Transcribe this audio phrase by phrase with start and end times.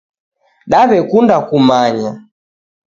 [0.71, 2.11] Dawekunda kummanya